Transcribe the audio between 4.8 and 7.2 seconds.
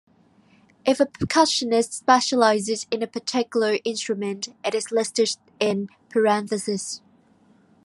listed in parentheses.